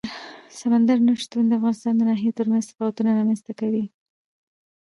سمندر 0.59 0.97
نه 1.07 1.13
شتون 1.21 1.43
د 1.47 1.51
افغانستان 1.57 1.93
د 1.97 2.01
ناحیو 2.09 2.37
ترمنځ 2.39 2.63
تفاوتونه 2.71 3.09
رامنځ 3.19 3.39
ته 3.47 3.51
کوي. 3.59 3.85